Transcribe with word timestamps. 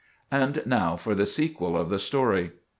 And 0.31 0.63
now 0.65 0.95
for 0.95 1.13
the 1.13 1.27
sequel 1.27 1.77
of 1.77 1.89
the 1.89 1.99
story. 1.99 2.53